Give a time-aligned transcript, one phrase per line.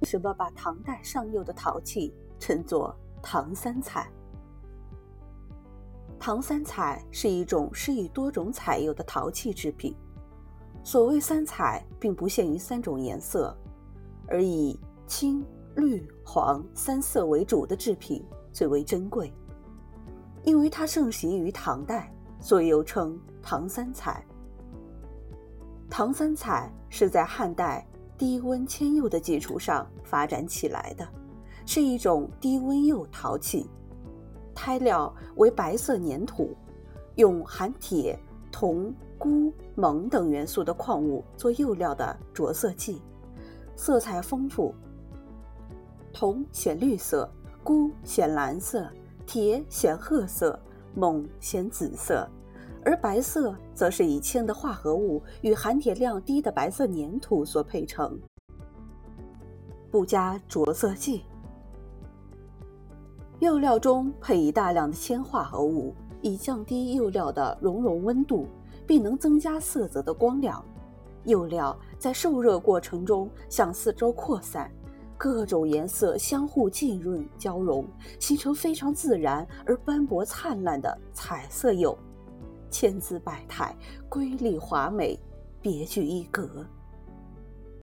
[0.00, 4.10] 为什么把唐代上釉的陶器称作唐三彩？
[6.18, 9.94] 唐三彩是一种施以多种彩釉的陶器制品。
[10.82, 13.54] 所谓三彩，并不限于三种颜色，
[14.26, 15.44] 而以青、
[15.76, 19.32] 绿、黄三色为主的制品最为珍贵。
[20.42, 22.10] 因为它盛行于唐代，
[22.40, 24.24] 所以又称唐三彩。
[25.90, 27.86] 唐三彩是在汉代
[28.20, 31.08] 低温铅釉的基础上发展起来的，
[31.64, 33.70] 是一种低温釉陶器，
[34.54, 36.54] 胎料为白色粘土，
[37.14, 38.20] 用含铁、
[38.52, 43.00] 铜、钴、锰等元素的矿物做釉料的着色剂，
[43.74, 44.74] 色彩丰富。
[46.12, 47.26] 铜显绿色，
[47.64, 48.86] 钴显蓝色，
[49.24, 50.60] 铁显褐色，
[50.94, 52.28] 锰显紫色。
[52.84, 58.18] 而白色则是以铅的化合物与含铁量低的白色粘土所配成，
[59.90, 61.22] 不加着色剂。
[63.38, 68.46] 釉料中配以大量的铅化合物，以降低釉料的熔融温度，
[68.86, 70.64] 并能增加色泽的光亮。
[71.24, 74.70] 釉料在受热过程中向四周扩散，
[75.18, 77.86] 各种颜色相互浸润交融，
[78.18, 81.96] 形成非常自然而斑驳灿烂的彩色釉。
[82.70, 83.76] 千姿百态，
[84.08, 85.18] 瑰丽华美，
[85.60, 86.66] 别具一格。